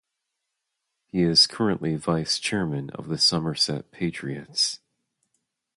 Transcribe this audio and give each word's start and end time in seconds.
He 1.05 1.21
is 1.21 1.45
currently 1.45 1.95
Vice 1.95 2.39
Chairman 2.39 2.89
of 2.95 3.07
the 3.07 3.19
Somerset 3.19 3.91
Patriots. 3.91 4.79